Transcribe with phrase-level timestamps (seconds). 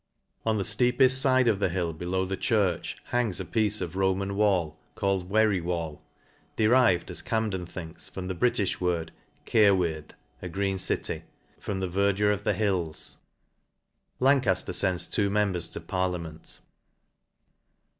[0.47, 3.99] On the fteepeft fide of the hill below the church hangs a piece of a
[3.99, 6.01] Roman wall caMecf' Wery wall,
[6.55, 9.11] derived, as Camden thinks, from the Bri tijh word
[9.45, 11.21] Caerwirdd, a green city,
[11.59, 13.17] from the verdure of the hills.
[14.19, 16.57] Lancajler fends two members to par liament.